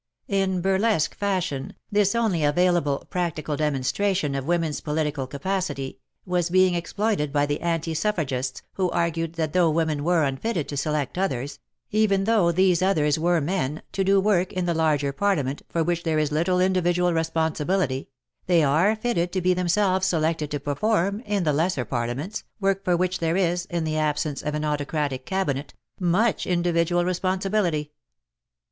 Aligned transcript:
In 0.27 0.61
burlesque 0.61 1.13
fashion, 1.13 1.75
this 1.91 2.15
only 2.15 2.43
available 2.43 3.05
practical 3.11 3.55
demonstration 3.55 4.33
of 4.33 4.47
women's 4.47 4.81
political 4.81 5.27
capacity, 5.27 5.99
was 6.25 6.49
being 6.49 6.73
exploited 6.73 7.31
by 7.31 7.45
the 7.45 7.59
^«^/ 7.59 7.95
suffragists, 7.95 8.63
who 8.73 8.89
argued 8.89 9.33
that 9.33 9.53
though 9.53 9.69
women 9.69 10.03
were 10.03 10.23
unfitted 10.23 10.65
WAR 10.65 10.65
AND 10.65 10.65
WOMEN 10.65 10.65
7 10.65 10.65
to 10.65 10.77
select 10.77 11.17
others— 11.19 11.59
even 11.91 12.23
though 12.23 12.51
these 12.51 12.81
others 12.81 13.19
were 13.19 13.39
men— 13.39 13.83
to 13.93 14.03
do 14.03 14.19
work, 14.19 14.51
in 14.51 14.65
the 14.65 14.73
larger 14.73 15.13
parlia 15.13 15.45
ment, 15.45 15.61
for 15.69 15.83
which 15.83 16.01
there 16.01 16.17
is 16.17 16.31
little 16.31 16.59
individual 16.59 17.13
re 17.13 17.21
sponsibility— 17.23 18.07
they 18.47 18.63
are 18.63 18.95
fitted 18.95 19.31
to 19.31 19.39
be 19.39 19.53
themselves 19.53 20.07
selected 20.07 20.49
to 20.49 20.59
perform, 20.59 21.19
in 21.27 21.43
the 21.43 21.53
lesser 21.53 21.85
parliaments, 21.85 22.43
work 22.59 22.83
for 22.83 22.97
which 22.97 23.19
there 23.19 23.37
is, 23.37 23.65
in 23.65 23.83
the 23.83 23.99
absence 23.99 24.41
of 24.41 24.55
an 24.55 24.65
autocratic 24.65 25.27
cabinet, 25.27 25.75
much 25.99 26.47
individual 26.47 27.03
responsi 27.03 27.51
bility. 27.51 27.89